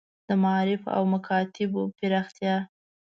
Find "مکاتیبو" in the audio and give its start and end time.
1.13-1.83